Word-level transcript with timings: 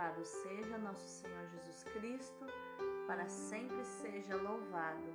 Louvado 0.00 0.24
seja 0.24 0.78
nosso 0.78 1.06
Senhor 1.06 1.46
Jesus 1.48 1.84
Cristo, 1.92 2.46
para 3.06 3.28
sempre 3.28 3.84
seja 3.84 4.34
louvado. 4.34 5.14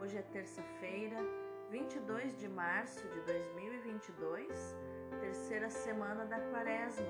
Hoje 0.00 0.16
é 0.16 0.22
terça-feira, 0.22 1.18
22 1.70 2.34
de 2.38 2.48
março 2.48 3.06
de 3.08 3.20
2022, 3.20 4.74
terceira 5.20 5.68
semana 5.68 6.24
da 6.24 6.40
Quaresma. 6.50 7.04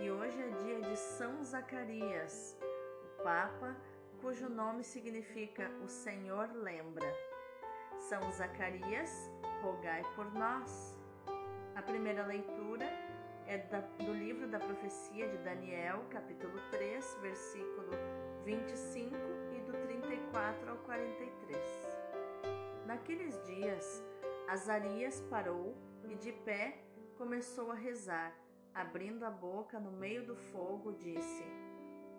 E 0.00 0.10
hoje 0.10 0.42
é 0.42 0.48
dia 0.64 0.80
de 0.80 0.96
São 0.96 1.44
Zacarias, 1.44 2.58
o 3.04 3.22
Papa, 3.22 3.76
cujo 4.20 4.48
nome 4.48 4.82
significa 4.82 5.70
O 5.84 5.86
Senhor 5.86 6.50
lembra. 6.52 7.06
São 8.08 8.28
Zacarias, 8.32 9.30
rogai 9.62 10.02
por 10.16 10.34
nós. 10.34 10.98
A 11.76 11.82
primeira 11.82 12.26
leitura 12.26 13.05
é 13.46 13.58
do 14.04 14.12
livro 14.12 14.48
da 14.48 14.58
profecia 14.58 15.28
de 15.28 15.38
Daniel, 15.38 16.04
capítulo 16.10 16.58
3, 16.72 17.18
versículo 17.22 17.90
25 18.44 19.14
e 19.54 19.60
do 19.60 19.72
34 19.86 20.70
ao 20.70 20.76
43. 20.78 21.56
Naqueles 22.86 23.40
dias, 23.46 24.04
Azarias 24.48 25.20
parou 25.30 25.76
e 26.08 26.16
de 26.16 26.32
pé 26.32 26.82
começou 27.16 27.70
a 27.70 27.74
rezar, 27.76 28.36
abrindo 28.74 29.24
a 29.24 29.30
boca 29.30 29.78
no 29.78 29.92
meio 29.92 30.26
do 30.26 30.34
fogo, 30.34 30.92
disse: 30.94 31.44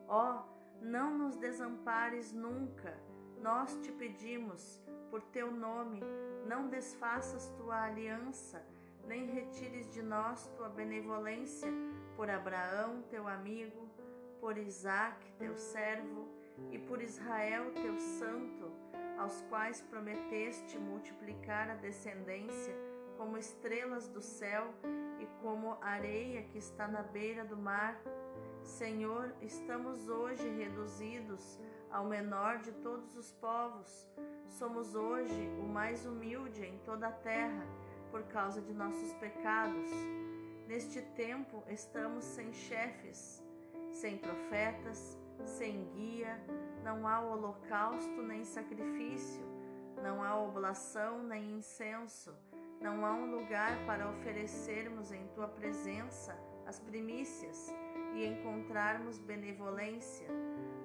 Ó, 0.07 0.31
oh, 0.31 0.81
não 0.81 1.17
nos 1.17 1.35
desampares 1.35 2.31
nunca, 2.31 2.97
nós 3.41 3.75
te 3.81 3.91
pedimos, 3.91 4.81
por 5.09 5.21
teu 5.21 5.51
nome, 5.51 5.99
não 6.45 6.69
desfaças 6.69 7.49
tua 7.57 7.83
aliança 7.83 8.65
nem 9.07 9.25
retires 9.25 9.89
de 9.93 10.01
nós 10.01 10.47
tua 10.57 10.67
benevolência 10.67 11.71
por 12.15 12.29
Abraão, 12.29 13.01
teu 13.09 13.27
amigo, 13.27 13.89
por 14.41 14.57
Isaque, 14.57 15.31
teu 15.39 15.57
servo, 15.57 16.27
e 16.71 16.77
por 16.77 17.01
Israel, 17.01 17.71
teu 17.71 17.97
santo, 17.97 18.71
aos 19.17 19.41
quais 19.49 19.81
prometeste 19.81 20.77
multiplicar 20.77 21.69
a 21.69 21.75
descendência 21.75 22.75
como 23.17 23.37
estrelas 23.37 24.07
do 24.07 24.21
céu 24.21 24.73
e 25.19 25.25
como 25.41 25.77
areia 25.81 26.43
que 26.43 26.57
está 26.57 26.87
na 26.87 27.01
beira 27.01 27.45
do 27.45 27.57
mar. 27.57 27.99
Senhor, 28.63 29.33
estamos 29.41 30.09
hoje 30.09 30.47
reduzidos 30.49 31.59
ao 31.89 32.05
menor 32.05 32.57
de 32.59 32.71
todos 32.73 33.15
os 33.15 33.31
povos. 33.31 34.09
Somos 34.47 34.93
hoje 34.93 35.49
o 35.59 35.63
mais 35.63 36.05
humilde 36.05 36.65
em 36.65 36.77
toda 36.79 37.07
a 37.07 37.11
terra 37.11 37.65
por 38.17 38.23
causa 38.29 38.59
de 38.59 38.73
nossos 38.73 39.13
pecados. 39.13 39.91
Neste 40.67 41.03
tempo 41.15 41.63
estamos 41.67 42.23
sem 42.23 42.51
chefes, 42.51 43.43
sem 43.91 44.17
profetas, 44.17 45.15
sem 45.45 45.85
guia, 45.91 46.41
não 46.83 47.07
há 47.07 47.21
holocausto 47.21 48.23
nem 48.23 48.43
sacrifício, 48.43 49.43
não 50.01 50.23
há 50.23 50.35
oblação 50.35 51.21
nem 51.21 51.57
incenso, 51.57 52.35
não 52.81 53.05
há 53.05 53.13
um 53.13 53.29
lugar 53.35 53.77
para 53.85 54.09
oferecermos 54.09 55.11
em 55.11 55.27
tua 55.35 55.47
presença 55.47 56.35
as 56.65 56.79
primícias 56.79 57.71
e 58.15 58.25
encontrarmos 58.25 59.19
benevolência, 59.19 60.27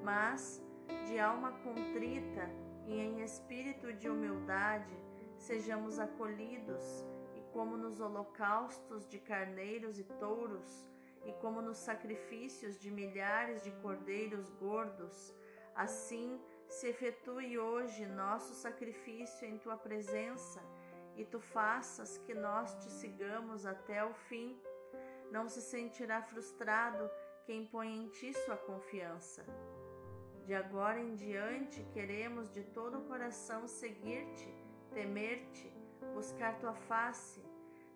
mas 0.05 0.63
de 1.07 1.19
alma 1.19 1.53
contrita 1.65 2.51
e 2.87 3.01
em 3.01 3.23
espírito 3.23 3.91
de 3.95 4.11
humildade 4.11 4.95
sejamos 5.39 5.99
acolhidos 5.99 7.07
como 7.53 7.77
nos 7.77 8.01
holocaustos 8.01 9.07
de 9.07 9.19
carneiros 9.19 9.99
e 9.99 10.05
touros, 10.05 10.87
e 11.25 11.33
como 11.35 11.63
nos 11.63 11.79
sacrifícios 11.79 12.79
de 12.79 12.91
milhares 12.91 13.63
de 13.63 13.71
cordeiros 13.83 14.51
gordos, 14.51 15.35
assim 15.75 16.41
se 16.67 16.89
efetue 16.89 17.59
hoje 17.59 18.07
nosso 18.07 18.55
sacrifício 18.55 19.47
em 19.47 19.59
tua 19.59 19.77
presença, 19.77 20.61
e 21.17 21.25
tu 21.25 21.39
faças 21.39 22.17
que 22.19 22.35
nós 22.35 22.75
te 22.77 22.91
sigamos 22.91 23.67
até 23.67 24.03
o 24.05 24.15
fim. 24.15 24.59
Não 25.31 25.47
se 25.49 25.61
sentirá 25.61 26.23
frustrado 26.23 27.11
quem 27.45 27.67
põe 27.67 27.89
em 27.95 28.09
ti 28.09 28.33
sua 28.33 28.57
confiança. 28.57 29.45
De 30.47 30.55
agora 30.55 30.99
em 30.99 31.15
diante 31.15 31.85
queremos 31.93 32.51
de 32.51 32.65
todo 32.65 32.99
o 32.99 33.05
coração 33.05 33.69
seguir-te, 33.69 34.49
temer-te 34.95 35.71
buscar 36.15 36.59
tua 36.59 36.75
face. 36.75 37.52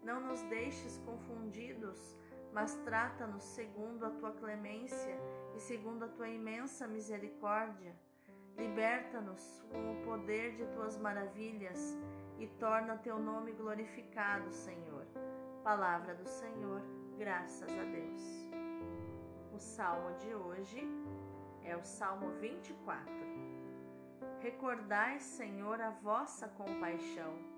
Não 0.07 0.21
nos 0.21 0.41
deixes 0.43 0.99
confundidos, 0.99 2.17
mas 2.53 2.77
trata-nos 2.85 3.43
segundo 3.43 4.07
a 4.07 4.11
tua 4.11 4.31
clemência 4.31 5.19
e 5.57 5.59
segundo 5.59 6.05
a 6.05 6.09
tua 6.09 6.29
imensa 6.29 6.87
misericórdia. 6.87 7.93
Liberta-nos 8.57 9.65
com 9.69 9.95
o 9.95 10.05
poder 10.05 10.55
de 10.55 10.65
tuas 10.67 10.97
maravilhas 10.97 11.99
e 12.39 12.47
torna 12.47 12.97
teu 12.97 13.19
nome 13.19 13.51
glorificado, 13.51 14.49
Senhor. 14.53 15.05
Palavra 15.65 16.15
do 16.15 16.29
Senhor, 16.29 16.81
graças 17.19 17.69
a 17.77 17.83
Deus. 17.83 18.23
O 19.53 19.59
salmo 19.59 20.17
de 20.19 20.33
hoje 20.33 20.87
é 21.65 21.77
o 21.77 21.83
Salmo 21.83 22.31
24. 22.39 23.13
Recordai, 24.39 25.19
Senhor, 25.19 25.81
a 25.81 25.91
vossa 25.91 26.47
compaixão 26.47 27.56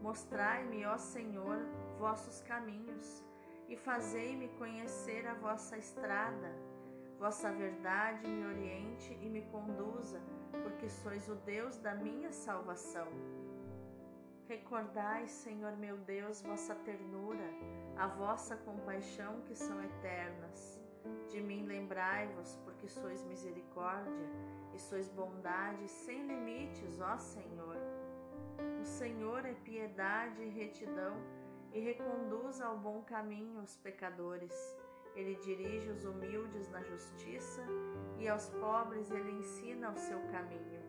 Mostrai-me, 0.00 0.84
ó 0.86 0.96
Senhor, 0.96 1.58
vossos 1.98 2.40
caminhos 2.42 3.22
e 3.68 3.76
fazei-me 3.76 4.48
conhecer 4.58 5.26
a 5.26 5.34
vossa 5.34 5.76
estrada. 5.76 6.52
Vossa 7.18 7.52
verdade 7.52 8.26
me 8.26 8.46
oriente 8.46 9.12
e 9.20 9.28
me 9.28 9.42
conduza, 9.42 10.20
porque 10.62 10.88
sois 10.88 11.28
o 11.28 11.34
Deus 11.34 11.76
da 11.76 11.94
minha 11.94 12.32
salvação. 12.32 13.08
Recordai, 14.48 15.28
Senhor 15.28 15.76
meu 15.76 15.98
Deus, 15.98 16.42
vossa 16.42 16.74
ternura, 16.74 17.48
a 17.96 18.06
vossa 18.08 18.56
compaixão 18.56 19.42
que 19.42 19.54
são 19.54 19.84
eternas. 19.84 20.80
De 21.28 21.40
mim 21.40 21.66
lembrai-vos, 21.66 22.56
porque 22.64 22.88
sois 22.88 23.22
misericórdia 23.24 24.28
e 24.74 24.78
sois 24.78 25.08
bondade 25.08 25.86
sem 25.88 26.26
limites, 26.26 27.00
ó 27.00 27.16
Senhor. 27.16 27.76
O 28.80 28.84
Senhor 28.84 29.44
é 29.44 29.52
piedade 29.52 30.42
e 30.42 30.48
retidão 30.48 31.14
e 31.70 31.80
reconduz 31.80 32.62
ao 32.62 32.78
bom 32.78 33.02
caminho 33.02 33.60
os 33.60 33.76
pecadores. 33.76 34.54
Ele 35.14 35.34
dirige 35.34 35.90
os 35.90 36.06
humildes 36.06 36.66
na 36.70 36.82
justiça 36.82 37.62
e 38.18 38.26
aos 38.26 38.48
pobres 38.48 39.10
ele 39.10 39.32
ensina 39.32 39.90
o 39.90 39.98
seu 39.98 40.18
caminho. 40.28 40.80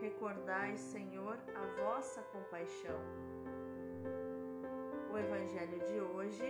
Recordai, 0.00 0.76
Senhor, 0.76 1.36
a 1.56 1.82
vossa 1.82 2.22
compaixão. 2.22 3.00
O 5.12 5.18
evangelho 5.18 5.80
de 5.80 6.00
hoje 6.00 6.44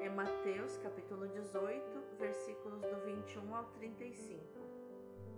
é 0.00 0.08
Mateus, 0.08 0.76
capítulo 0.78 1.28
18, 1.28 2.16
versículos 2.18 2.82
do 2.82 3.04
21 3.04 3.54
ao 3.54 3.64
35. 3.66 4.42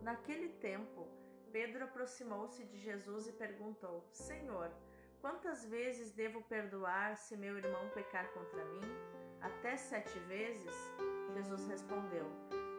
Naquele 0.02 0.48
tempo, 0.48 1.06
Pedro 1.52 1.84
aproximou-se 1.84 2.62
de 2.64 2.78
Jesus 2.78 3.26
e 3.26 3.32
perguntou: 3.32 4.04
Senhor, 4.12 4.70
quantas 5.20 5.64
vezes 5.64 6.12
devo 6.12 6.42
perdoar 6.42 7.16
se 7.16 7.36
meu 7.36 7.56
irmão 7.56 7.88
pecar 7.94 8.28
contra 8.32 8.64
mim? 8.66 8.82
Até 9.40 9.76
sete 9.76 10.18
vezes? 10.20 10.74
Jesus 11.34 11.66
respondeu: 11.66 12.26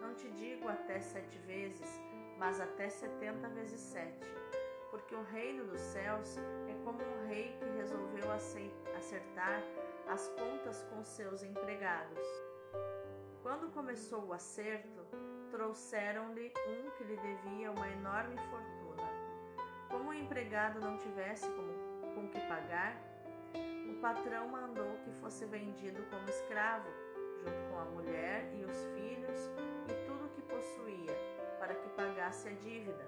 Não 0.01 0.13
te 0.13 0.29
digo 0.31 0.67
até 0.67 0.99
sete 0.99 1.37
vezes, 1.39 1.89
mas 2.37 2.59
até 2.59 2.89
setenta 2.89 3.49
vezes 3.49 3.79
sete. 3.79 4.27
Porque 4.91 5.15
o 5.15 5.23
reino 5.23 5.65
dos 5.65 5.81
céus 5.81 6.37
é 6.67 6.73
como 6.83 6.99
um 7.01 7.27
rei 7.27 7.55
que 7.57 7.77
resolveu 7.77 8.31
acertar 8.31 9.63
as 10.07 10.27
contas 10.29 10.83
com 10.89 11.03
seus 11.03 11.43
empregados. 11.43 12.27
Quando 13.43 13.71
começou 13.71 14.25
o 14.25 14.33
acerto, 14.33 15.05
trouxeram-lhe 15.59 16.53
um 16.69 16.89
que 16.91 17.03
lhe 17.03 17.17
devia 17.17 17.69
uma 17.69 17.89
enorme 17.89 18.37
fortuna. 18.49 19.03
Como 19.89 20.09
o 20.09 20.13
empregado 20.13 20.79
não 20.79 20.97
tivesse 20.97 21.49
com, 21.49 22.13
com 22.15 22.29
que 22.29 22.39
pagar, 22.47 22.95
o 23.89 23.99
patrão 23.99 24.47
mandou 24.47 24.95
que 25.03 25.11
fosse 25.19 25.45
vendido 25.45 26.01
como 26.09 26.29
escravo, 26.29 26.87
junto 27.43 27.69
com 27.69 27.77
a 27.77 27.83
mulher 27.83 28.49
e 28.55 28.63
os 28.63 28.85
filhos 28.95 29.51
e 29.89 30.07
tudo 30.07 30.27
o 30.27 30.29
que 30.29 30.41
possuía, 30.43 31.13
para 31.59 31.75
que 31.75 31.89
pagasse 31.89 32.47
a 32.47 32.53
dívida. 32.53 33.05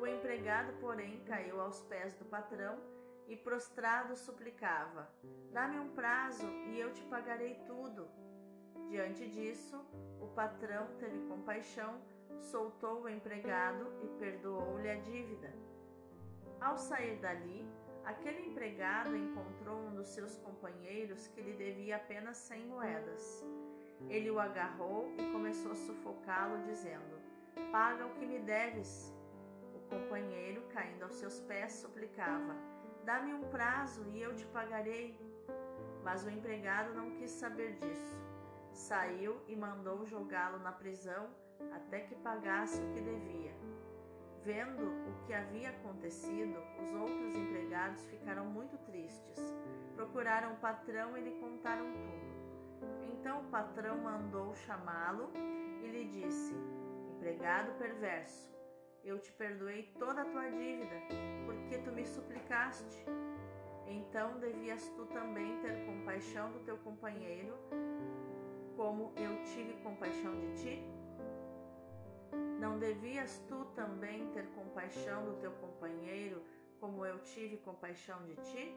O 0.00 0.06
empregado, 0.06 0.72
porém, 0.80 1.22
caiu 1.26 1.60
aos 1.60 1.82
pés 1.82 2.14
do 2.14 2.24
patrão 2.24 2.78
e, 3.26 3.36
prostrado, 3.36 4.16
suplicava: 4.16 5.06
Dá-me 5.52 5.78
um 5.78 5.90
prazo 5.90 6.46
e 6.68 6.80
eu 6.80 6.90
te 6.90 7.02
pagarei 7.02 7.54
tudo. 7.66 8.08
Diante 8.88 9.28
disso, 9.28 9.84
o 10.28 10.34
patrão 10.34 10.86
teve 10.98 11.18
compaixão, 11.26 12.00
soltou 12.38 13.02
o 13.02 13.08
empregado 13.08 13.90
e 14.02 14.08
perdoou-lhe 14.18 14.90
a 14.90 14.96
dívida. 14.96 15.52
Ao 16.60 16.76
sair 16.76 17.16
dali, 17.18 17.66
aquele 18.04 18.46
empregado 18.46 19.16
encontrou 19.16 19.78
um 19.86 19.94
dos 19.94 20.08
seus 20.08 20.36
companheiros 20.36 21.28
que 21.28 21.40
lhe 21.40 21.54
devia 21.54 21.96
apenas 21.96 22.36
cem 22.36 22.66
moedas. 22.66 23.44
Ele 24.08 24.30
o 24.30 24.38
agarrou 24.38 25.12
e 25.18 25.32
começou 25.32 25.72
a 25.72 25.76
sufocá-lo, 25.76 26.62
dizendo: 26.62 27.18
Paga 27.72 28.06
o 28.06 28.14
que 28.14 28.26
me 28.26 28.38
deves. 28.40 29.12
O 29.74 29.80
companheiro, 29.88 30.62
caindo 30.74 31.04
aos 31.04 31.14
seus 31.14 31.40
pés, 31.40 31.72
suplicava: 31.72 32.54
Dá-me 33.04 33.32
um 33.32 33.48
prazo 33.48 34.06
e 34.08 34.20
eu 34.20 34.34
te 34.36 34.46
pagarei. 34.46 35.18
Mas 36.04 36.24
o 36.24 36.30
empregado 36.30 36.94
não 36.94 37.10
quis 37.12 37.30
saber 37.30 37.72
disso. 37.76 38.27
Saiu 38.78 39.42
e 39.48 39.56
mandou 39.56 40.06
jogá-lo 40.06 40.60
na 40.60 40.70
prisão 40.70 41.28
até 41.72 42.00
que 42.00 42.14
pagasse 42.14 42.80
o 42.80 42.92
que 42.92 43.00
devia. 43.00 43.52
Vendo 44.44 44.84
o 45.10 45.26
que 45.26 45.34
havia 45.34 45.70
acontecido, 45.70 46.56
os 46.80 46.94
outros 46.94 47.34
empregados 47.34 48.06
ficaram 48.06 48.46
muito 48.46 48.78
tristes. 48.86 49.36
Procuraram 49.96 50.52
o 50.52 50.56
patrão 50.58 51.18
e 51.18 51.20
lhe 51.20 51.32
contaram 51.40 51.84
tudo. 51.92 53.08
Então 53.12 53.40
o 53.40 53.48
patrão 53.50 53.98
mandou 53.98 54.54
chamá-lo 54.54 55.32
e 55.82 55.86
lhe 55.88 56.04
disse: 56.04 56.54
Empregado 57.16 57.76
perverso, 57.78 58.48
eu 59.02 59.18
te 59.18 59.32
perdoei 59.32 59.92
toda 59.98 60.22
a 60.22 60.24
tua 60.24 60.48
dívida, 60.50 61.02
porque 61.44 61.78
tu 61.78 61.90
me 61.90 62.06
suplicaste. 62.06 63.04
Então 63.88 64.38
devias 64.38 64.86
tu 64.90 65.04
também 65.06 65.60
ter 65.60 65.84
compaixão 65.84 66.52
do 66.52 66.60
teu 66.60 66.78
companheiro, 66.78 67.58
como 68.78 69.12
eu 69.16 69.42
tive 69.42 69.72
compaixão 69.82 70.38
de 70.38 70.54
ti? 70.62 70.86
Não 72.60 72.78
devias 72.78 73.44
tu 73.48 73.64
também 73.74 74.30
ter 74.30 74.46
compaixão 74.52 75.24
do 75.24 75.34
teu 75.40 75.50
companheiro, 75.54 76.44
como 76.78 77.04
eu 77.04 77.18
tive 77.18 77.56
compaixão 77.56 78.24
de 78.24 78.36
ti? 78.36 78.72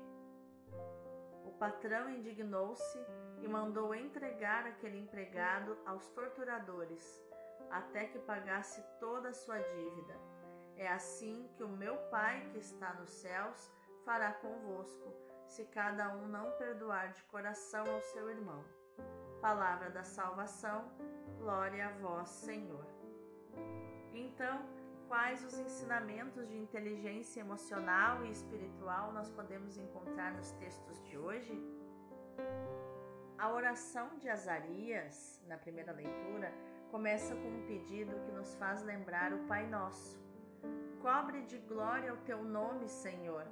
O 1.45 1.51
patrão 1.59 2.09
indignou-se 2.09 2.97
e 3.41 3.47
mandou 3.47 3.93
entregar 3.93 4.65
aquele 4.65 4.97
empregado 4.97 5.77
aos 5.85 6.07
torturadores, 6.07 7.23
até 7.69 8.05
que 8.05 8.17
pagasse 8.17 8.83
toda 8.99 9.29
a 9.29 9.33
sua 9.33 9.59
dívida. 9.59 10.15
É 10.77 10.87
assim 10.87 11.47
que 11.55 11.63
o 11.63 11.69
meu 11.69 11.95
Pai 12.09 12.49
que 12.51 12.57
está 12.57 12.91
nos 12.95 13.11
céus 13.11 13.71
fará 14.03 14.33
convosco, 14.33 15.13
se 15.45 15.63
cada 15.65 16.15
um 16.15 16.27
não 16.27 16.49
perdoar 16.53 17.13
de 17.13 17.21
coração 17.25 17.85
ao 17.85 18.01
seu 18.01 18.31
irmão. 18.31 18.80
Palavra 19.41 19.89
da 19.89 20.03
salvação, 20.03 20.91
glória 21.39 21.87
a 21.87 21.91
vós, 21.97 22.29
Senhor. 22.29 22.85
Então, 24.13 24.65
quais 25.07 25.43
os 25.43 25.57
ensinamentos 25.57 26.47
de 26.47 26.57
inteligência 26.57 27.41
emocional 27.41 28.25
e 28.25 28.31
espiritual 28.31 29.11
nós 29.11 29.29
podemos 29.29 29.77
encontrar 29.77 30.33
nos 30.33 30.51
textos 30.51 31.03
de 31.03 31.17
hoje? 31.17 31.53
A 33.37 33.51
oração 33.51 34.17
de 34.19 34.29
Azarias, 34.29 35.41
na 35.47 35.57
primeira 35.57 35.91
leitura, 35.91 36.53
começa 36.91 37.35
com 37.35 37.47
um 37.47 37.65
pedido 37.65 38.19
que 38.25 38.31
nos 38.31 38.53
faz 38.55 38.83
lembrar 38.83 39.33
o 39.33 39.39
Pai 39.47 39.65
Nosso. 39.65 40.21
Cobre 41.01 41.41
de 41.43 41.57
glória 41.57 42.13
o 42.13 42.17
teu 42.17 42.43
nome, 42.43 42.87
Senhor. 42.87 43.47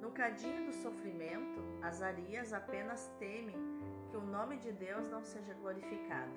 No 0.00 0.12
cadinho 0.12 0.66
do 0.66 0.72
sofrimento, 0.72 1.60
Azarias 1.82 2.52
apenas 2.52 3.08
teme 3.18 3.69
que 4.10 4.16
o 4.16 4.20
nome 4.20 4.56
de 4.56 4.72
Deus 4.72 5.08
não 5.08 5.22
seja 5.22 5.54
glorificado. 5.54 6.32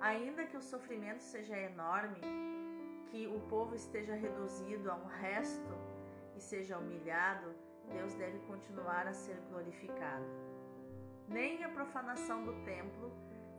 Ainda 0.00 0.44
que 0.44 0.56
o 0.56 0.62
sofrimento 0.62 1.22
seja 1.22 1.56
enorme, 1.56 2.20
que 3.10 3.26
o 3.28 3.40
povo 3.48 3.74
esteja 3.74 4.14
reduzido 4.14 4.90
a 4.90 4.96
um 4.96 5.06
resto 5.06 5.72
e 6.36 6.40
seja 6.40 6.78
humilhado, 6.78 7.54
Deus 7.92 8.14
deve 8.14 8.38
continuar 8.40 9.06
a 9.06 9.12
ser 9.12 9.36
glorificado. 9.50 10.24
Nem 11.28 11.62
a 11.62 11.68
profanação 11.68 12.44
do 12.44 12.52
templo, 12.64 13.12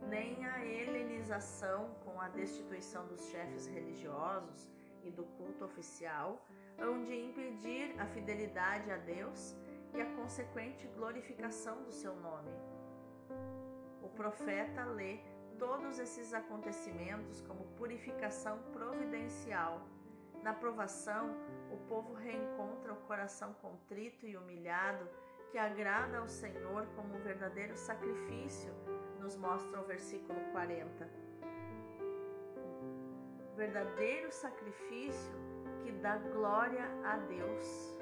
nem 0.08 0.44
a 0.44 0.64
helenização 0.64 1.94
com 2.04 2.20
a 2.20 2.28
destituição 2.28 3.06
dos 3.06 3.24
chefes 3.30 3.66
religiosos 3.66 4.70
e 5.02 5.10
do 5.10 5.24
culto 5.24 5.64
oficial 5.64 6.44
hão 6.78 7.02
de 7.02 7.14
impedir 7.14 7.94
a 7.98 8.06
fidelidade 8.06 8.90
a 8.90 8.96
Deus 8.96 9.56
e 9.94 10.00
a 10.00 10.06
consequente 10.16 10.86
glorificação 10.88 11.82
do 11.82 11.92
seu 11.92 12.14
nome. 12.16 12.50
Profeta 14.16 14.84
lê 14.84 15.18
todos 15.58 15.98
esses 15.98 16.34
acontecimentos 16.34 17.40
como 17.42 17.64
purificação 17.76 18.58
providencial. 18.72 19.80
Na 20.42 20.52
provação, 20.52 21.36
o 21.70 21.76
povo 21.88 22.14
reencontra 22.14 22.92
o 22.92 23.02
coração 23.06 23.54
contrito 23.54 24.26
e 24.26 24.36
humilhado 24.36 25.08
que 25.50 25.58
agrada 25.58 26.18
ao 26.18 26.28
Senhor 26.28 26.86
como 26.96 27.14
um 27.14 27.20
verdadeiro 27.20 27.76
sacrifício, 27.76 28.72
nos 29.20 29.36
mostra 29.36 29.80
o 29.80 29.84
versículo 29.84 30.40
40. 30.50 31.08
Verdadeiro 33.54 34.32
sacrifício 34.32 35.34
que 35.84 35.92
dá 35.92 36.16
glória 36.16 36.86
a 37.04 37.18
Deus. 37.18 37.98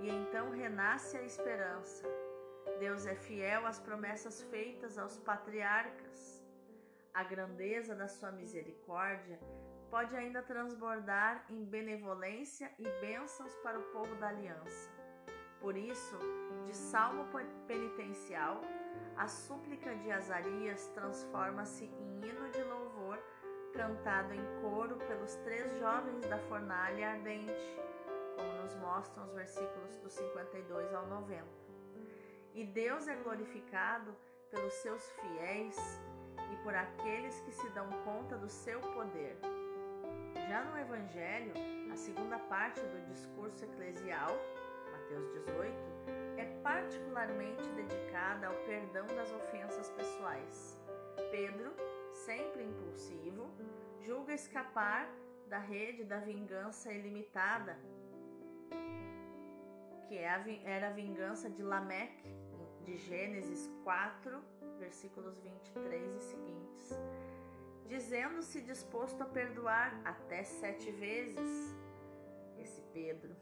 E 0.00 0.08
então 0.08 0.50
renasce 0.50 1.16
a 1.16 1.22
esperança 1.22 2.08
Deus 2.78 3.06
é 3.06 3.14
fiel 3.14 3.66
às 3.66 3.80
promessas 3.80 4.42
feitas 4.42 4.98
aos 4.98 5.18
patriarcas. 5.18 6.44
A 7.12 7.24
grandeza 7.24 7.94
da 7.94 8.06
sua 8.06 8.30
misericórdia 8.30 9.38
pode 9.90 10.14
ainda 10.14 10.42
transbordar 10.42 11.44
em 11.50 11.64
benevolência 11.64 12.70
e 12.78 12.88
bênçãos 13.00 13.54
para 13.56 13.78
o 13.78 13.82
povo 13.92 14.14
da 14.16 14.28
aliança. 14.28 14.90
Por 15.60 15.76
isso, 15.76 16.16
de 16.66 16.76
salmo 16.76 17.26
penitencial, 17.66 18.60
a 19.16 19.26
súplica 19.26 19.96
de 19.96 20.12
Azarias 20.12 20.86
transforma-se 20.94 21.86
em 21.86 22.20
hino 22.20 22.48
de 22.50 22.62
louvor 22.62 23.18
cantado 23.72 24.32
em 24.34 24.60
coro 24.62 24.96
pelos 24.98 25.34
três 25.36 25.76
jovens 25.78 26.28
da 26.28 26.38
fornalha 26.38 27.10
ardente, 27.10 27.76
como 28.36 28.62
nos 28.62 28.74
mostram 28.76 29.24
os 29.24 29.32
versículos 29.32 29.96
do 29.98 30.08
52 30.08 30.94
ao 30.94 31.06
90. 31.06 31.57
E 32.54 32.64
Deus 32.64 33.06
é 33.06 33.14
glorificado 33.16 34.14
pelos 34.50 34.72
seus 34.74 35.10
fiéis 35.10 35.76
e 36.52 36.56
por 36.62 36.74
aqueles 36.74 37.40
que 37.42 37.52
se 37.52 37.68
dão 37.70 37.88
conta 38.04 38.36
do 38.36 38.48
seu 38.48 38.80
poder. 38.80 39.38
Já 40.48 40.64
no 40.64 40.78
Evangelho, 40.78 41.52
a 41.92 41.96
segunda 41.96 42.38
parte 42.38 42.80
do 42.80 43.06
discurso 43.06 43.64
eclesial, 43.64 44.30
Mateus 44.92 45.30
18, 45.46 45.74
é 46.38 46.44
particularmente 46.62 47.68
dedicada 47.70 48.46
ao 48.46 48.54
perdão 48.64 49.06
das 49.08 49.30
ofensas 49.32 49.90
pessoais. 49.90 50.80
Pedro, 51.30 51.72
sempre 52.12 52.64
impulsivo, 52.64 53.50
julga 54.00 54.32
escapar 54.32 55.08
da 55.48 55.58
rede 55.58 56.04
da 56.04 56.18
vingança 56.18 56.92
ilimitada, 56.92 57.78
que 60.08 60.16
é 60.16 60.62
era 60.64 60.88
a 60.88 60.92
vingança 60.92 61.50
de 61.50 61.62
Lameque 61.62 62.34
de 62.82 62.96
Gênesis 62.96 63.70
4, 63.84 64.42
versículos 64.78 65.38
23 65.40 66.14
e 66.14 66.20
seguintes, 66.20 66.98
dizendo-se 67.86 68.62
disposto 68.62 69.20
a 69.22 69.26
perdoar 69.26 70.00
até 70.04 70.42
sete 70.42 70.90
vezes. 70.92 71.76
Esse 72.56 72.80
Pedro. 72.94 73.36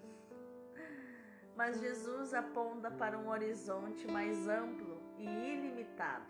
Mas 1.57 1.81
Jesus 1.81 2.35
aponta 2.35 2.91
para 2.91 3.17
um 3.17 3.29
horizonte 3.29 4.07
mais 4.09 4.49
amplo 4.49 5.01
e 5.17 5.25
ilimitado, 5.25 6.27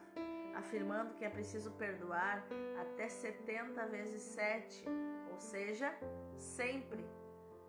afirmando 0.54 1.14
que 1.14 1.24
é 1.24 1.30
preciso 1.30 1.70
perdoar 1.72 2.46
até 2.78 3.08
70 3.08 3.86
vezes 3.86 4.20
7, 4.20 4.84
ou 5.32 5.40
seja, 5.40 5.92
sempre, 6.36 7.04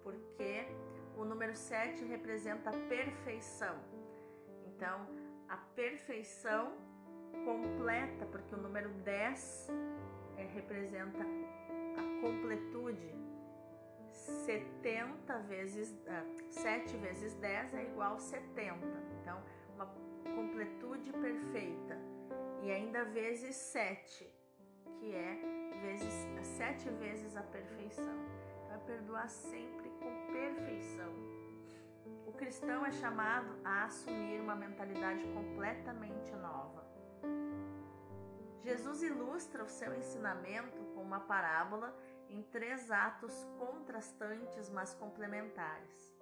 porque 0.04 0.68
o 1.18 1.26
número 1.26 1.56
7 1.56 2.06
representa 2.06 2.70
a 2.70 2.74
perfeição. 2.88 3.76
Então, 4.66 5.08
a 5.50 5.58
perfeição 5.58 6.78
completa, 7.44 8.26
porque 8.28 8.54
o 8.54 8.58
número 8.58 8.90
10 8.90 9.70
é, 10.38 10.44
representa 10.44 11.24
a 11.24 12.22
completude. 12.22 13.16
70 14.46 15.40
vezes 15.42 15.92
uh, 15.92 16.52
7 16.52 16.98
vezes 16.98 17.34
10 17.36 17.74
é 17.74 17.84
igual 17.84 18.16
a 18.16 18.20
70. 18.20 18.86
Então, 19.22 19.44
uma 19.76 19.86
completude 20.36 21.12
perfeita. 21.12 21.98
E 22.64 22.72
ainda 22.72 23.06
vezes 23.06 23.56
7, 23.56 24.34
que 25.00 25.14
é 25.14 25.40
vezes 25.82 26.14
7 26.58 26.90
vezes 26.92 27.36
a 27.36 27.44
perfeição. 27.44 28.04
Então, 28.66 28.76
é 28.76 28.78
perdoar 28.86 29.30
sempre 29.30 29.87
com 30.00 30.32
perfeição 30.32 31.28
cristão 32.38 32.86
é 32.86 32.92
chamado 32.92 33.60
a 33.66 33.86
assumir 33.86 34.40
uma 34.40 34.56
mentalidade 34.56 35.26
completamente 35.34 36.32
nova. 36.36 36.86
Jesus 38.62 39.02
ilustra 39.02 39.64
o 39.64 39.68
seu 39.68 39.96
ensinamento 39.96 40.78
com 40.94 41.02
uma 41.02 41.20
parábola 41.22 41.94
em 42.30 42.44
três 42.44 42.92
atos 42.92 43.34
contrastantes, 43.58 44.70
mas 44.70 44.94
complementares: 44.94 46.16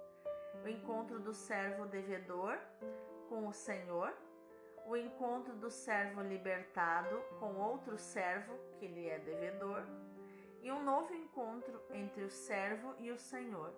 o 0.64 0.68
encontro 0.70 1.20
do 1.20 1.34
servo 1.34 1.86
devedor 1.86 2.58
com 3.28 3.48
o 3.48 3.54
Senhor, 3.54 4.14
o 4.86 4.96
encontro 4.96 5.56
do 5.56 5.70
servo 5.70 6.22
libertado 6.22 7.20
com 7.40 7.56
outro 7.56 7.98
servo 7.98 8.58
que 8.80 8.88
lhe 8.88 9.10
é 9.10 9.20
devedor 9.20 9.84
e 10.66 10.72
um 10.72 10.82
novo 10.84 11.14
encontro 11.14 11.80
entre 11.92 12.24
o 12.24 12.30
servo 12.32 12.96
e 12.98 13.12
o 13.12 13.20
Senhor. 13.20 13.72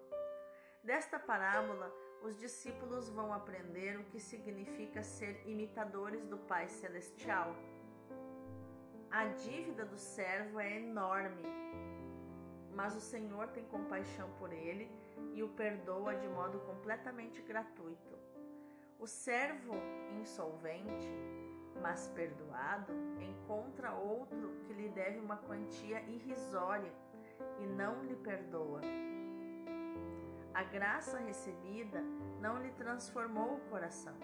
Desta 0.81 1.19
parábola, 1.19 1.93
os 2.23 2.39
discípulos 2.39 3.09
vão 3.09 3.33
aprender 3.33 3.99
o 3.99 4.05
que 4.05 4.21
significa 4.21 5.03
ser 5.03 5.45
imitadores 5.45 6.25
do 6.25 6.37
Pai 6.37 6.69
Celestial. 6.69 7.53
A 9.11 9.25
dívida 9.25 9.83
do 9.83 9.97
servo 9.97 10.61
é 10.61 10.77
enorme, 10.77 11.43
mas 12.73 12.95
o 12.95 13.01
Senhor 13.01 13.49
tem 13.49 13.65
compaixão 13.65 14.29
por 14.39 14.53
ele 14.53 14.89
e 15.33 15.43
o 15.43 15.49
perdoa 15.49 16.15
de 16.15 16.29
modo 16.29 16.57
completamente 16.61 17.41
gratuito. 17.41 18.17
O 18.97 19.05
servo 19.05 19.75
insolvente, 20.21 21.11
mas 21.81 22.07
perdoado, 22.09 22.93
encontra 23.21 23.93
outro 23.93 24.51
que 24.65 24.73
lhe 24.73 24.89
deve 24.89 25.19
uma 25.19 25.37
quantia 25.37 26.01
irrisória 26.01 26.91
e 27.59 27.67
não 27.67 28.03
lhe 28.03 28.15
perdoa. 28.15 28.81
A 30.53 30.63
graça 30.63 31.19
recebida 31.19 32.01
não 32.41 32.61
lhe 32.61 32.71
transformou 32.71 33.55
o 33.55 33.69
coração. 33.69 34.15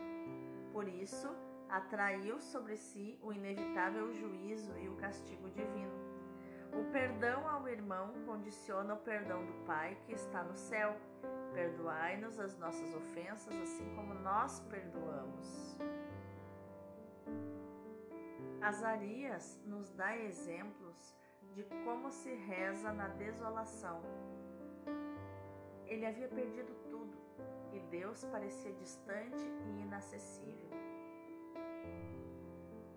Por 0.71 0.87
isso, 0.87 1.29
atraiu 1.69 2.41
sobre 2.41 2.75
si 2.75 3.19
o 3.21 3.31
inevitável 3.31 4.11
juízo 4.11 4.77
e 4.77 4.89
o 4.89 4.95
castigo 4.95 5.49
divino. 5.49 5.93
O 6.73 6.91
perdão 6.91 7.47
ao 7.47 7.67
irmão 7.67 8.13
condiciona 8.25 8.95
o 8.95 8.97
perdão 8.97 9.45
do 9.45 9.53
Pai 9.65 9.95
que 10.05 10.13
está 10.13 10.43
no 10.43 10.55
céu 10.55 10.97
Perdoai-nos 11.53 12.39
as 12.39 12.57
nossas 12.57 12.93
ofensas, 12.95 13.53
assim 13.61 13.87
como 13.95 14.13
nós 14.15 14.59
perdoamos. 14.61 15.77
Azarias 18.63 19.61
nos 19.65 19.91
dá 19.91 20.15
exemplos 20.15 21.13
de 21.53 21.65
como 21.83 22.09
se 22.09 22.33
reza 22.33 22.93
na 22.93 23.09
desolação. 23.09 24.01
Ele 25.85 26.05
havia 26.05 26.29
perdido 26.29 26.73
tudo 26.89 27.17
e 27.73 27.79
Deus 27.91 28.23
parecia 28.23 28.71
distante 28.71 29.45
e 29.65 29.81
inacessível. 29.81 30.69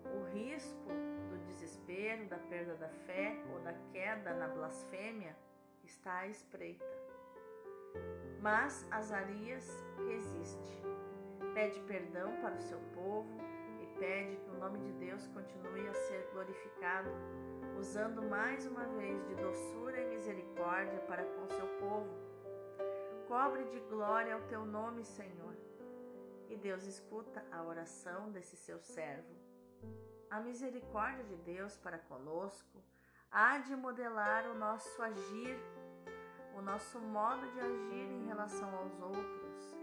O 0.05 0.23
risco 0.33 0.87
do 1.29 1.37
desespero, 1.43 2.25
da 2.27 2.37
perda 2.37 2.75
da 2.75 2.89
fé 2.89 3.35
ou 3.51 3.59
da 3.59 3.73
queda 3.91 4.33
na 4.35 4.47
blasfêmia 4.47 5.35
está 5.83 6.19
à 6.19 6.27
espreita. 6.27 6.85
Mas 8.39 8.87
Azarias 8.89 9.69
resiste, 10.07 10.81
pede 11.53 11.81
perdão 11.81 12.31
para 12.41 12.55
o 12.55 12.61
seu 12.61 12.79
povo 12.93 13.56
e 13.97 13.99
pede 13.99 14.37
que 14.37 14.49
o 14.49 14.59
nome 14.59 14.79
de 14.79 14.91
Deus 14.93 15.27
continue 15.27 15.87
a 15.87 15.93
ser 15.93 16.29
glorificado, 16.31 17.09
usando 17.79 18.21
mais 18.21 18.65
uma 18.65 18.85
vez 18.97 19.25
de 19.27 19.35
doçura 19.35 19.99
e 19.99 20.09
misericórdia 20.09 20.99
para 21.01 21.23
com 21.23 21.47
seu 21.47 21.67
povo. 21.79 22.15
Cobre 23.27 23.63
de 23.65 23.79
glória 23.81 24.37
o 24.37 24.47
teu 24.47 24.65
nome, 24.65 25.03
Senhor. 25.03 25.55
E 26.49 26.55
Deus 26.55 26.85
escuta 26.85 27.43
a 27.51 27.63
oração 27.63 28.31
desse 28.31 28.55
seu 28.55 28.79
servo. 28.79 29.35
A 30.29 30.39
misericórdia 30.39 31.23
de 31.23 31.35
Deus 31.37 31.75
para 31.77 31.97
conosco 31.97 32.83
há 33.31 33.57
de 33.57 33.75
modelar 33.75 34.45
o 34.49 34.53
nosso 34.53 35.01
agir 35.01 35.57
o 36.55 36.61
nosso 36.61 36.99
modo 36.99 37.47
de 37.51 37.59
agir 37.59 38.11
em 38.11 38.25
relação 38.25 38.75
aos 38.75 38.99
outros 38.99 39.76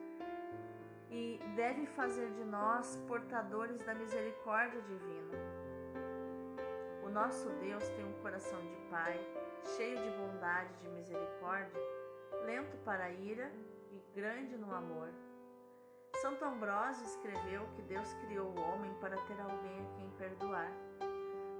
e 1.10 1.40
deve 1.56 1.86
fazer 1.86 2.30
de 2.30 2.44
nós 2.44 2.96
portadores 3.06 3.82
da 3.84 3.94
misericórdia 3.94 4.80
divina. 4.82 5.38
O 7.04 7.08
nosso 7.08 7.48
Deus 7.60 7.86
tem 7.90 8.04
um 8.04 8.22
coração 8.22 8.60
de 8.60 8.76
Pai, 8.90 9.18
cheio 9.76 9.96
de 10.02 10.10
bondade 10.16 10.72
e 10.74 10.82
de 10.82 10.88
misericórdia, 10.88 11.80
lento 12.44 12.76
para 12.84 13.04
a 13.04 13.10
ira 13.10 13.50
e 13.90 14.02
grande 14.14 14.56
no 14.56 14.74
amor. 14.74 15.08
Santo 16.20 16.44
Ambrósio 16.44 17.04
escreveu 17.04 17.66
que 17.74 17.82
Deus 17.82 18.12
criou 18.14 18.48
o 18.48 18.60
homem 18.60 18.92
para 19.00 19.16
ter 19.22 19.40
alguém 19.40 19.80
a 19.80 19.96
quem 19.96 20.10
perdoar. 20.12 20.72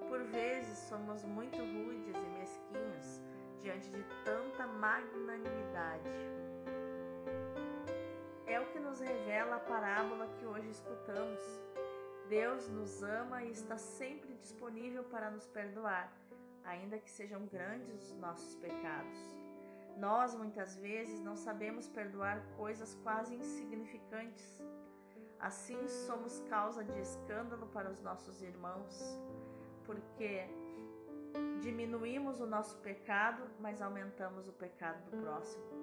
Por 0.08 0.22
vezes 0.24 0.78
somos 0.88 1.24
muito 1.24 1.58
rudes 1.58 2.14
e 2.14 2.38
mesquinhos 2.38 3.20
diante 3.60 3.90
de 3.90 4.04
tanta 4.24 4.66
magnanimidade. 4.66 6.08
É 8.46 8.60
o 8.60 8.66
que 8.66 8.78
nos 8.78 9.00
revela 9.00 9.56
a 9.56 9.60
parábola 9.60 10.28
que 10.38 10.46
hoje 10.46 10.68
escutamos. 10.70 11.40
Deus 12.28 12.68
nos 12.68 13.02
ama 13.02 13.42
e 13.44 13.50
está 13.50 13.76
sempre 13.78 14.34
disponível 14.34 15.04
para 15.04 15.30
nos 15.30 15.46
perdoar, 15.46 16.12
ainda 16.64 16.98
que 16.98 17.10
sejam 17.10 17.46
grandes 17.46 18.10
os 18.10 18.18
nossos 18.18 18.54
pecados. 18.56 19.18
Nós 19.98 20.34
muitas 20.34 20.76
vezes 20.76 21.20
não 21.20 21.36
sabemos 21.36 21.88
perdoar 21.88 22.42
coisas 22.56 22.94
quase 23.02 23.34
insignificantes. 23.34 24.60
Assim 25.38 25.86
somos 25.88 26.40
causa 26.48 26.82
de 26.82 26.98
escândalo 27.00 27.66
para 27.68 27.90
os 27.90 28.00
nossos 28.00 28.42
irmãos, 28.42 29.18
porque 29.84 30.48
Diminuímos 31.60 32.40
o 32.40 32.46
nosso 32.46 32.76
pecado, 32.78 33.42
mas 33.58 33.82
aumentamos 33.82 34.46
o 34.46 34.52
pecado 34.52 35.02
do 35.10 35.16
próximo. 35.22 35.73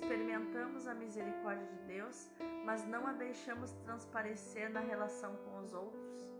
Experimentamos 0.00 0.86
a 0.86 0.94
misericórdia 0.94 1.66
de 1.66 1.78
Deus, 1.88 2.30
mas 2.64 2.86
não 2.86 3.04
a 3.04 3.12
deixamos 3.12 3.72
transparecer 3.84 4.70
na 4.70 4.78
relação 4.78 5.34
com 5.38 5.58
os 5.58 5.74
outros. 5.74 6.30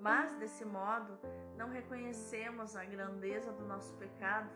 Mas, 0.00 0.32
desse 0.36 0.64
modo, 0.64 1.18
não 1.58 1.68
reconhecemos 1.68 2.74
a 2.74 2.86
grandeza 2.86 3.52
do 3.52 3.66
nosso 3.66 3.92
pecado, 3.96 4.50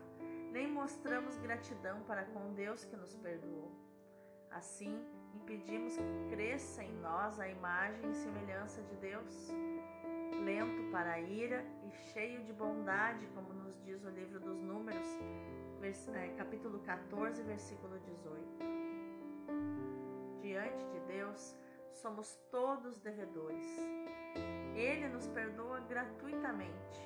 nem 0.50 0.66
mostramos 0.66 1.36
gratidão 1.36 2.00
para 2.04 2.24
com 2.24 2.54
Deus 2.54 2.82
que 2.82 2.96
nos 2.96 3.14
perdoou. 3.14 3.72
Assim, 4.50 4.98
impedimos 5.34 5.98
que 5.98 6.34
cresça 6.34 6.82
em 6.82 6.96
nós 6.96 7.38
a 7.38 7.46
imagem 7.46 8.10
e 8.10 8.14
semelhança 8.14 8.80
de 8.84 8.96
Deus 8.96 9.50
lento 10.44 10.90
para 10.90 11.12
a 11.12 11.20
ira 11.20 11.62
e 11.84 11.90
cheio 12.12 12.42
de 12.44 12.54
bondade, 12.54 13.26
como 13.34 13.52
nos 13.52 13.78
diz 13.84 14.02
o 14.02 14.08
livro 14.08 14.40
dos 14.40 14.62
Números, 14.62 15.06
capítulo 16.36 16.78
14, 16.80 17.42
versículo 17.42 17.98
18. 18.00 18.46
Diante 20.42 20.84
de 20.86 21.00
Deus, 21.06 21.56
somos 21.90 22.36
todos 22.50 22.98
devedores. 22.98 23.66
Ele 24.74 25.08
nos 25.08 25.26
perdoa 25.28 25.80
gratuitamente. 25.80 27.00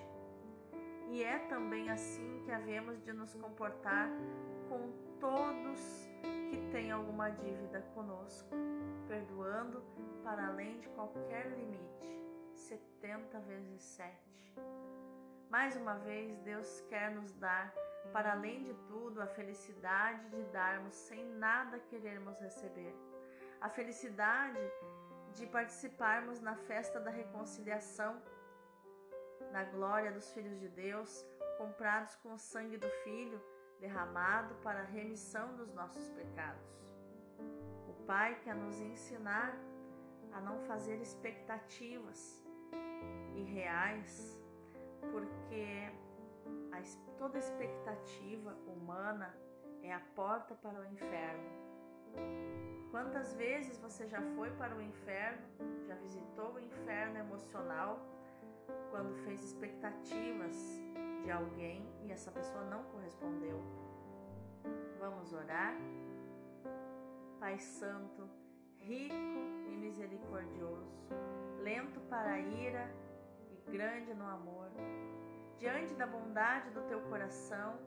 E 1.09 1.23
é 1.23 1.39
também 1.49 1.89
assim 1.89 2.43
que 2.45 2.51
havemos 2.51 3.01
de 3.03 3.13
nos 3.13 3.33
comportar 3.35 4.09
com 4.69 4.91
todos 5.21 6.11
que 6.51 6.57
têm 6.73 6.91
alguma 6.91 7.31
dívida 7.31 7.81
conosco, 7.95 8.51
perdoando 9.07 9.85
para 10.25 10.49
além 10.49 10.79
de 10.79 10.89
qualquer 10.89 11.47
limite 11.53 12.25
70 12.55 13.39
vezes 13.41 13.83
7. 13.83 14.17
Mais 15.51 15.77
uma 15.77 15.95
vez, 15.95 16.37
Deus 16.39 16.81
quer 16.89 17.13
nos 17.13 17.33
dar, 17.35 17.73
para 18.13 18.33
além 18.33 18.63
de 18.63 18.75
tudo, 18.89 19.21
a 19.21 19.27
felicidade 19.27 20.29
de 20.31 20.43
darmos 20.45 20.95
sem 20.95 21.25
nada 21.25 21.79
querermos 21.79 22.39
receber. 22.41 22.95
A 23.61 23.69
felicidade 23.69 24.61
de 25.33 25.47
participarmos 25.47 26.41
na 26.41 26.55
festa 26.55 27.01
da 27.01 27.11
reconciliação, 27.11 28.23
na 29.51 29.65
glória 29.65 30.13
dos 30.13 30.33
filhos 30.33 30.59
de 30.61 30.69
Deus, 30.69 31.25
comprados 31.59 32.15
com 32.17 32.35
o 32.35 32.39
sangue 32.39 32.77
do 32.77 32.89
Filho, 33.03 33.41
derramado 33.81 34.55
para 34.57 34.81
a 34.81 34.85
remissão 34.85 35.57
dos 35.57 35.73
nossos 35.73 36.09
pecados. 36.11 36.69
O 37.89 37.95
Pai 38.07 38.39
quer 38.43 38.55
nos 38.55 38.81
ensinar 38.81 39.57
a 40.33 40.41
não 40.41 40.61
fazer 40.61 41.01
expectativas 41.01 42.45
irreais, 43.35 44.41
porque 45.13 45.93
toda 47.19 47.39
expectativa 47.39 48.55
humana 48.67 49.35
é 49.83 49.93
a 49.93 50.01
porta 50.15 50.55
para 50.55 50.81
o 50.81 50.85
inferno. 50.85 51.51
Quantas 52.91 53.35
vezes 53.35 53.79
você 53.79 54.07
já 54.07 54.23
foi 54.37 54.51
para 54.53 54.75
o 54.77 54.81
inferno, 54.81 55.47
já 55.87 55.95
visitou 55.97 56.55
o 56.55 56.61
inferno 56.61 57.19
emocional, 57.19 57.99
quando 58.91 59.15
fez 59.25 59.43
expectativas 59.43 60.57
de 61.23 61.31
alguém 61.31 61.85
e 62.03 62.13
essa 62.13 62.31
pessoa 62.31 62.65
não 62.65 62.85
correspondeu? 62.85 63.61
Vamos 65.01 65.33
orar? 65.33 65.75
Pai 67.41 67.59
Santo, 67.59 68.29
rico 68.79 69.15
e 69.69 69.77
misericordioso, 69.77 70.95
lento 71.59 72.01
para 72.03 72.33
a 72.33 72.39
ira 72.39 72.95
e 73.51 73.71
grande 73.71 74.15
no 74.15 74.27
amor. 74.27 74.71
Diante 75.59 75.95
da 75.95 76.07
bondade 76.07 76.71
do 76.71 76.83
teu 76.83 77.01
coração, 77.03 77.79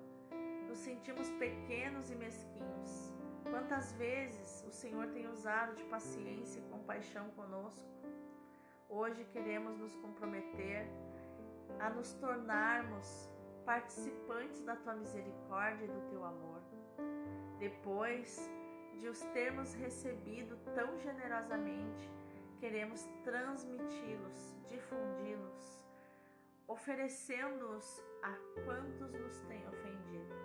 nos 0.67 0.77
sentimos 0.77 1.29
pequenos 1.31 2.09
e 2.09 2.15
mesquinhos. 2.15 3.13
Quantas 3.43 3.93
vezes 3.93 4.63
o 4.67 4.71
Senhor 4.71 5.07
tem 5.07 5.27
usado 5.27 5.75
de 5.75 5.83
paciência 5.85 6.59
e 6.59 6.69
compaixão 6.69 7.29
conosco? 7.31 7.87
Hoje 8.89 9.23
queremos 9.25 9.77
nos 9.77 9.95
comprometer 9.97 10.87
a 11.79 11.89
nos 11.89 12.13
tornarmos 12.13 13.29
participantes 13.65 14.61
da 14.61 14.75
tua 14.77 14.95
misericórdia 14.95 15.85
e 15.85 15.89
do 15.89 16.09
teu 16.09 16.23
amor. 16.23 16.61
Depois 17.59 18.49
de 18.97 19.09
os 19.09 19.19
termos 19.33 19.73
recebido 19.73 20.57
tão 20.73 20.97
generosamente, 20.99 22.09
queremos 22.59 23.03
transmiti-los, 23.23 24.55
difundi-los, 24.67 25.76
oferecendo-os 26.67 28.03
a 28.21 28.33
quantos 28.65 29.13
nos 29.13 29.39
têm 29.41 29.65
ofendido. 29.67 30.35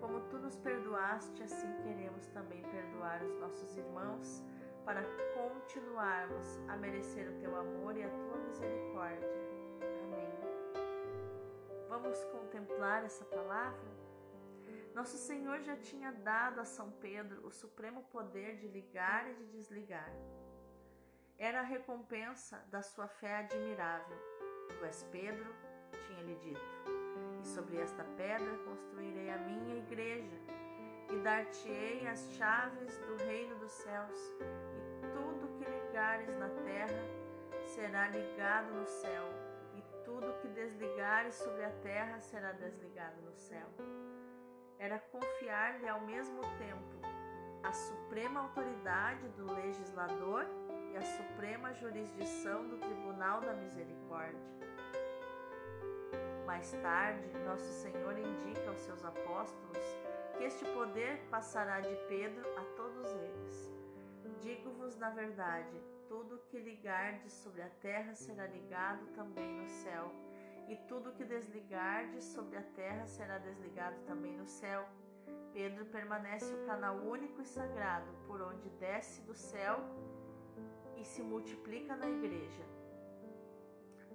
Como 0.00 0.20
tu 0.28 0.38
nos 0.38 0.56
perdoaste, 0.56 1.42
assim 1.42 1.72
queremos 1.82 2.26
também 2.28 2.62
perdoar 2.62 3.22
os 3.22 3.34
nossos 3.38 3.76
irmãos 3.76 4.42
para 4.84 5.02
continuarmos 5.34 6.58
a 6.68 6.76
merecer 6.76 7.30
o 7.30 7.38
teu 7.38 7.54
amor 7.54 7.96
e 7.96 8.02
a 8.02 8.08
tua 8.08 8.36
misericórdia. 8.38 9.28
Amém. 10.04 10.32
Vamos 11.88 12.24
contemplar 12.24 13.04
essa 13.04 13.24
palavra? 13.24 13.90
Nosso 14.94 15.16
Senhor 15.16 15.60
já 15.60 15.76
tinha 15.76 16.10
dado 16.10 16.60
a 16.60 16.64
São 16.64 16.90
Pedro 16.92 17.46
o 17.46 17.50
supremo 17.50 18.02
poder 18.04 18.56
de 18.56 18.66
ligar 18.66 19.30
e 19.30 19.34
de 19.34 19.46
desligar. 19.46 20.12
Era 21.38 21.60
a 21.60 21.64
recompensa 21.64 22.58
da 22.70 22.82
sua 22.82 23.06
fé 23.06 23.36
admirável. 23.36 24.18
Tu 24.78 24.84
és 24.84 25.02
Pedro, 25.12 25.46
tinha-lhe 26.06 26.36
dito, 26.36 26.60
e 27.42 27.46
sobre 27.46 27.76
esta 27.78 28.04
pedra 28.16 28.56
construirei 28.64 29.30
a 29.30 29.38
minha 29.38 29.76
igreja, 29.76 30.36
e 31.10 31.16
dar-te-ei 31.22 32.06
as 32.06 32.32
chaves 32.32 32.96
do 32.98 33.16
reino 33.24 33.56
dos 33.56 33.72
céus, 33.72 34.16
ligares 35.90 36.34
na 36.38 36.48
terra 36.64 37.04
será 37.66 38.08
ligado 38.08 38.72
no 38.72 38.86
céu, 38.86 39.28
e 39.74 39.82
tudo 40.04 40.38
que 40.40 40.48
desligares 40.48 41.34
sobre 41.34 41.64
a 41.64 41.70
terra 41.82 42.20
será 42.20 42.52
desligado 42.52 43.20
no 43.22 43.34
céu. 43.34 43.68
Era 44.78 44.98
confiar-lhe 44.98 45.88
ao 45.88 46.00
mesmo 46.00 46.40
tempo 46.58 47.00
a 47.62 47.72
suprema 47.72 48.40
autoridade 48.40 49.28
do 49.36 49.52
legislador 49.52 50.46
e 50.92 50.96
a 50.96 51.02
suprema 51.02 51.72
jurisdição 51.74 52.66
do 52.68 52.78
tribunal 52.78 53.40
da 53.40 53.52
misericórdia. 53.54 54.40
Mais 56.46 56.72
tarde, 56.82 57.28
Nosso 57.46 57.70
Senhor 57.82 58.18
indica 58.18 58.68
aos 58.68 58.80
seus 58.80 59.04
apóstolos 59.04 59.78
que 60.36 60.44
este 60.44 60.64
poder 60.64 61.20
passará 61.30 61.80
de 61.80 61.94
Pedro 62.08 62.44
a 62.58 62.64
todos 62.76 63.12
eles. 63.12 63.70
Digo-vos 64.40 64.96
na 64.96 65.10
verdade, 65.10 65.80
tudo 66.08 66.42
que 66.48 66.58
ligardes 66.58 67.32
sobre 67.32 67.62
a 67.62 67.68
terra 67.80 68.14
será 68.14 68.46
ligado 68.46 69.06
também 69.14 69.60
no 69.60 69.68
céu, 69.68 70.10
e 70.66 70.76
tudo 70.88 71.12
que 71.12 71.24
desligardes 71.24 72.24
sobre 72.24 72.56
a 72.56 72.62
terra 72.62 73.06
será 73.06 73.38
desligado 73.38 73.96
também 74.06 74.36
no 74.36 74.46
céu. 74.46 74.88
Pedro 75.52 75.84
permanece 75.86 76.52
o 76.54 76.66
canal 76.66 76.96
único 76.96 77.42
e 77.42 77.44
sagrado 77.44 78.10
por 78.26 78.40
onde 78.40 78.68
desce 78.70 79.20
do 79.22 79.34
céu 79.34 79.80
e 80.96 81.04
se 81.04 81.22
multiplica 81.22 81.96
na 81.96 82.08
igreja. 82.08 82.64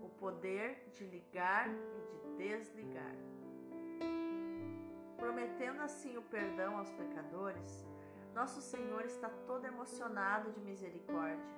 O 0.02 0.10
poder 0.10 0.92
de 0.94 1.04
ligar 1.06 1.68
e 1.70 2.02
de 2.12 2.38
desligar. 2.38 3.16
Prometendo 5.18 5.82
assim 5.82 6.18
o 6.18 6.22
perdão 6.22 6.78
aos 6.78 6.92
pecadores, 6.92 7.86
nosso 8.34 8.62
Senhor 8.62 9.06
está 9.06 9.30
todo 9.48 9.66
emocionado 9.66 10.52
de 10.52 10.60
misericórdia. 10.60 11.56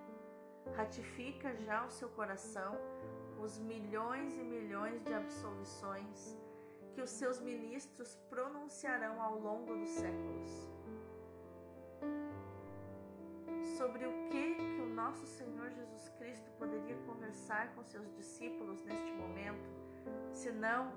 Ratifica 0.75 1.55
já 1.55 1.85
o 1.85 1.89
seu 1.89 2.09
coração 2.09 2.75
os 3.39 3.57
milhões 3.59 4.37
e 4.37 4.43
milhões 4.43 5.03
de 5.03 5.13
absolvições 5.13 6.37
que 6.97 7.03
os 7.03 7.11
seus 7.11 7.39
ministros 7.39 8.15
pronunciarão 8.27 9.21
ao 9.21 9.37
longo 9.37 9.75
dos 9.75 9.91
séculos. 9.91 10.49
Sobre 13.77 14.07
o 14.07 14.11
que, 14.31 14.55
que 14.55 14.81
o 14.81 14.87
nosso 14.87 15.27
Senhor 15.27 15.69
Jesus 15.69 16.09
Cristo 16.17 16.49
poderia 16.57 16.97
conversar 17.05 17.71
com 17.75 17.83
seus 17.83 18.11
discípulos 18.15 18.83
neste 18.83 19.11
momento, 19.11 19.69
senão 20.31 20.91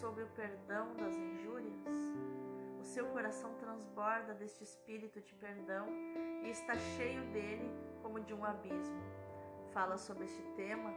sobre 0.00 0.24
o 0.24 0.28
perdão 0.28 0.96
das 0.96 1.14
injúrias? 1.14 2.16
seu 2.82 3.04
coração 3.08 3.52
transborda 3.56 4.32
deste 4.32 4.62
espírito 4.62 5.20
de 5.20 5.34
perdão 5.34 5.88
e 6.44 6.48
está 6.48 6.78
cheio 6.96 7.20
dele 7.32 7.68
como 8.00 8.20
de 8.20 8.32
um 8.32 8.42
abismo. 8.44 9.02
Fala 9.74 9.98
sobre 9.98 10.24
este 10.24 10.42
tema 10.54 10.94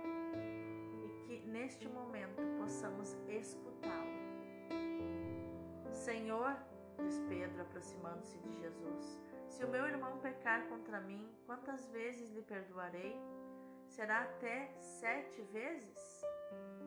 e 0.94 1.24
que 1.26 1.42
neste 1.48 1.88
momento 1.90 2.40
possamos 2.60 3.18
escutá-lo. 3.28 4.19
Senhor, 6.00 6.56
diz 6.98 7.20
Pedro, 7.28 7.62
aproximando-se 7.62 8.38
de 8.38 8.58
Jesus, 8.62 9.20
se 9.50 9.66
o 9.66 9.68
meu 9.68 9.86
irmão 9.86 10.18
pecar 10.20 10.66
contra 10.70 11.02
mim, 11.02 11.30
quantas 11.46 11.90
vezes 11.90 12.32
lhe 12.32 12.42
perdoarei? 12.42 13.14
Será 13.86 14.22
até 14.22 14.74
sete 14.80 15.42
vezes? 15.42 16.24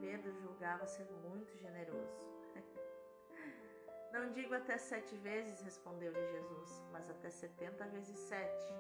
Pedro 0.01 0.33
julgava 0.41 0.87
ser 0.87 1.05
muito 1.29 1.55
generoso. 1.59 2.27
Não 4.15 4.33
digo 4.33 4.55
até 4.55 4.79
sete 4.79 5.15
vezes, 5.17 5.61
respondeu-lhe 5.61 6.27
Jesus, 6.29 6.83
mas 6.91 7.11
até 7.11 7.29
setenta 7.29 7.87
vezes 7.89 8.19
sete, 8.19 8.73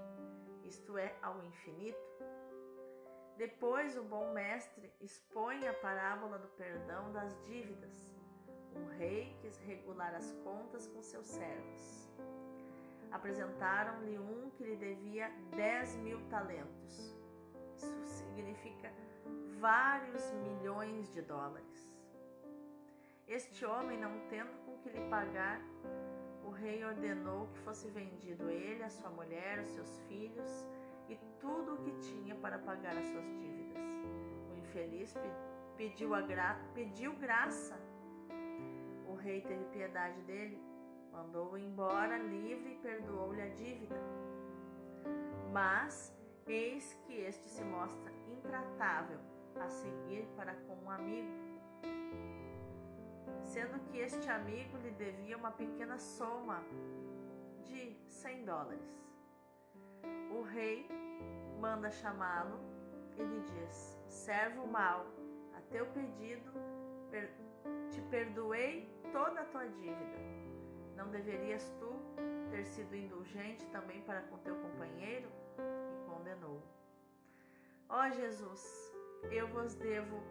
isto 0.64 0.96
é, 0.96 1.14
ao 1.20 1.44
infinito. 1.44 2.24
Depois 3.36 3.98
o 3.98 4.02
bom 4.04 4.32
mestre 4.32 4.90
expõe 4.98 5.68
a 5.68 5.74
parábola 5.74 6.38
do 6.38 6.48
perdão 6.48 7.12
das 7.12 7.38
dívidas. 7.44 8.21
Um 8.74 8.86
rei 8.98 9.36
quis 9.40 9.58
regular 9.58 10.14
as 10.14 10.32
contas 10.44 10.86
com 10.86 11.02
seus 11.02 11.26
servos. 11.26 12.08
Apresentaram-lhe 13.10 14.18
um 14.18 14.50
que 14.50 14.64
lhe 14.64 14.76
devia 14.76 15.30
dez 15.54 15.96
mil 15.96 16.20
talentos. 16.28 17.16
Isso 17.76 18.06
significa 18.06 18.92
vários 19.58 20.32
milhões 20.32 21.12
de 21.12 21.22
dólares. 21.22 21.92
Este 23.28 23.64
homem, 23.64 23.98
não 23.98 24.18
tendo 24.28 24.50
que 24.82 24.88
lhe 24.88 25.08
pagar, 25.08 25.60
o 26.44 26.50
rei 26.50 26.84
ordenou 26.84 27.46
que 27.48 27.58
fosse 27.60 27.88
vendido 27.88 28.50
ele, 28.50 28.82
a 28.82 28.90
sua 28.90 29.10
mulher, 29.10 29.60
os 29.60 29.68
seus 29.68 30.00
filhos 30.08 30.66
e 31.08 31.16
tudo 31.38 31.74
o 31.74 31.78
que 31.78 31.92
tinha 32.00 32.34
para 32.34 32.58
pagar 32.58 32.96
as 32.96 33.06
suas 33.06 33.24
dívidas. 33.24 33.82
O 34.50 34.56
infeliz 34.56 35.14
pediu, 35.76 36.10
gra 36.26 36.60
pediu 36.74 37.14
graça. 37.14 37.78
O 39.12 39.14
rei 39.14 39.42
teve 39.42 39.64
piedade 39.66 40.20
dele, 40.22 40.58
mandou-o 41.12 41.58
embora 41.58 42.16
livre 42.18 42.72
e 42.72 42.78
perdoou-lhe 42.78 43.42
a 43.42 43.48
dívida. 43.48 44.00
Mas 45.52 46.16
eis 46.46 46.94
que 47.04 47.20
este 47.20 47.46
se 47.48 47.62
mostra 47.62 48.10
intratável 48.26 49.20
a 49.60 49.68
seguir 49.68 50.26
para 50.34 50.54
com 50.54 50.74
um 50.84 50.90
amigo 50.90 51.52
sendo 53.52 53.78
que 53.90 53.98
este 53.98 54.30
amigo 54.30 54.78
lhe 54.78 54.90
devia 54.92 55.36
uma 55.36 55.50
pequena 55.50 55.98
soma 55.98 56.62
de 57.64 57.94
100 58.06 58.44
dólares. 58.46 59.04
O 60.30 60.42
rei 60.42 60.88
manda 61.60 61.90
chamá-lo 61.90 62.58
e 63.18 63.22
lhe 63.22 63.40
diz: 63.40 63.98
Servo 64.08 64.66
mau, 64.66 65.06
a 65.54 65.60
teu 65.70 65.84
pedido 65.86 66.50
per 67.10 67.30
te 67.90 68.00
perdoei 68.10 68.90
toda 69.12 69.42
a 69.42 69.44
tua 69.44 69.68
dívida. 69.68 70.18
Não 70.96 71.08
deverias 71.10 71.70
tu 71.78 71.92
ter 72.50 72.64
sido 72.64 72.96
indulgente 72.96 73.66
também 73.66 74.00
para 74.02 74.22
com 74.22 74.38
teu 74.38 74.56
companheiro? 74.56 75.28
E 75.58 76.10
condenou. 76.10 76.62
Ó 77.88 78.08
Jesus, 78.08 78.92
eu 79.30 79.46
vos 79.48 79.74
devo 79.74 80.22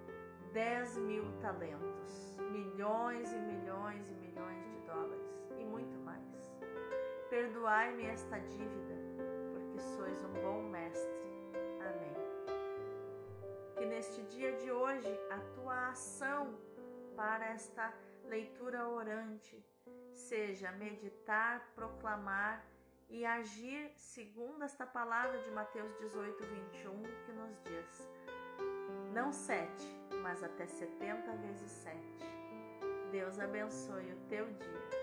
10 0.53 0.97
mil 0.97 1.23
talentos, 1.39 2.37
milhões 2.51 3.31
e 3.31 3.39
milhões 3.39 4.09
e 4.09 4.13
milhões 4.15 4.63
de 4.65 4.79
dólares 4.81 5.47
e 5.57 5.63
muito 5.63 5.97
mais. 5.99 6.21
Perdoai-me 7.29 8.05
esta 8.05 8.39
dívida, 8.39 8.95
porque 9.53 9.79
sois 9.79 10.23
um 10.23 10.33
bom 10.33 10.63
mestre. 10.63 11.21
Amém. 11.79 12.15
Que 13.77 13.85
neste 13.85 14.21
dia 14.23 14.51
de 14.53 14.71
hoje 14.71 15.19
a 15.29 15.39
tua 15.55 15.89
ação 15.89 16.57
para 17.15 17.45
esta 17.45 17.93
leitura 18.25 18.87
orante 18.87 19.63
seja 20.11 20.71
meditar, 20.71 21.71
proclamar 21.75 22.65
e 23.09 23.25
agir 23.25 23.91
segundo 23.95 24.63
esta 24.63 24.85
palavra 24.85 25.37
de 25.39 25.51
Mateus 25.51 25.93
18, 25.99 26.43
21, 26.45 27.01
que 27.25 27.31
nos 27.33 27.61
diz: 27.63 28.09
Não 29.13 29.31
sete 29.31 30.01
mas 30.21 30.43
até 30.43 30.65
70 30.65 31.31
vezes 31.37 31.71
7. 31.71 31.97
Deus 33.11 33.39
abençoe 33.39 34.13
o 34.13 34.17
teu 34.29 34.45
dia. 34.45 35.00